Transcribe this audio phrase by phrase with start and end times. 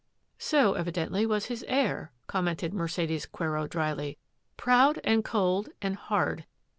[0.39, 4.17] "So, evidently, was his heir," commented Mer cedes Quero dryly;
[4.53, 6.45] ^^ proud and cold and hard.